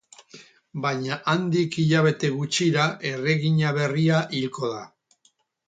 Baina 0.85 1.17
handik 1.33 1.77
hilabete 1.83 2.33
gutxira 2.39 2.89
erregina 3.13 3.77
berria 3.79 4.25
hilko 4.41 4.75
da. 4.77 4.85